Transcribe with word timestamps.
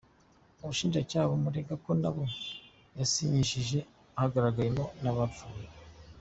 Ubushinjacyaha 0.61 1.29
bumurega 1.31 1.73
ko 1.83 1.89
mu 2.01 2.09
bo 2.15 2.23
yasinyishije 2.99 3.79
hagaragayemo 4.19 4.85
n’abapfuye. 5.03 5.67